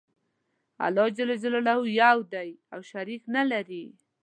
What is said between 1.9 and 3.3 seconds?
یو دی او شریک